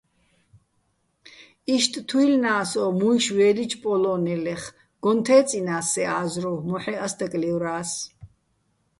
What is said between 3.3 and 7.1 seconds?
ვე́ლიჩო̆ პოლო́ნელეხ, გოჼ თე́წჲინას სე ა́ზრუვ, მოჰ̦ე́